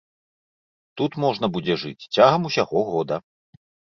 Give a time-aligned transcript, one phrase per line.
[1.01, 3.15] Тут можна будзе жыць цягам усяго года.